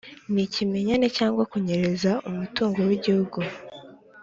n’ikimenyane 0.33 1.07
cyangwa 1.17 1.43
kunyereza 1.51 2.11
umutungo 2.29 2.79
w'Igihugu. 2.87 3.39